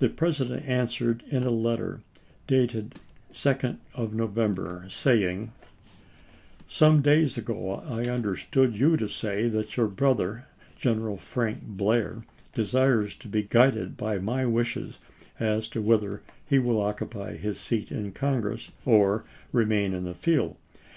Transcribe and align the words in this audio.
The 0.00 0.08
President 0.08 0.66
answered 0.68 1.22
in 1.30 1.44
a 1.44 1.50
letter, 1.52 2.00
1863« 2.48 2.48
dated 2.48 2.94
2d 3.32 3.76
of 3.94 4.12
November, 4.12 4.84
saying: 4.88 5.52
Some 6.66 7.00
days 7.02 7.38
ago 7.38 7.74
I 7.86 8.06
understood 8.08 8.76
you 8.76 8.96
to 8.96 9.08
say 9.08 9.48
that 9.48 9.76
your 9.76 9.86
brother, 9.86 10.46
General 10.76 11.16
Frank 11.18 11.62
Blair, 11.62 12.24
desires 12.52 13.14
to 13.14 13.28
he 13.28 13.44
guided 13.44 13.96
by 13.96 14.18
my 14.18 14.44
wishes 14.44 14.98
as 15.38 15.68
to 15.68 15.80
whether 15.80 16.22
he 16.44 16.58
will 16.58 16.80
occupy 16.82 17.36
his 17.36 17.60
seat 17.60 17.92
in 17.92 18.10
Congress 18.10 18.72
or 18.84 19.22
remain 19.52 19.94
in 19.94 20.02
the 20.02 20.14
field. 20.14 20.56